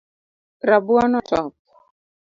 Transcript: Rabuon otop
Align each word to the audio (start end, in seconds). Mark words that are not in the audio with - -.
Rabuon 0.69 1.13
otop 1.21 1.53